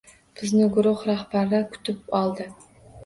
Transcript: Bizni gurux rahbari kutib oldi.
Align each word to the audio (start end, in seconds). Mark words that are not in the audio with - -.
Bizni 0.39 0.69
gurux 0.77 1.03
rahbari 1.09 1.59
kutib 1.77 2.13
oldi. 2.21 2.49